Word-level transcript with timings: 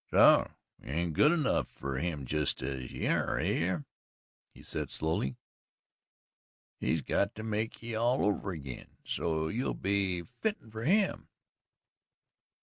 "So 0.09 0.49
you 0.81 0.89
ain't 0.89 1.13
good 1.13 1.31
enough 1.31 1.67
fer 1.67 1.97
him 1.97 2.25
jest 2.25 2.63
as 2.63 2.91
ye 2.91 3.05
air 3.05 3.37
air 3.37 3.77
ye?" 3.85 4.61
he 4.61 4.63
said 4.63 4.89
slowly. 4.89 5.35
"He's 6.79 7.03
got 7.03 7.35
to 7.35 7.43
make 7.43 7.83
ye 7.83 7.93
all 7.93 8.25
over 8.25 8.51
agin 8.51 8.97
so's 9.05 9.53
you'll 9.53 9.75
be 9.75 10.23
fitten 10.23 10.71
fer 10.71 10.85
him." 10.85 11.29